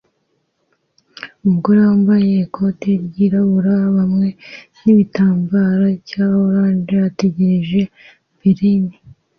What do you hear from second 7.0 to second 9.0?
ategereje Berlin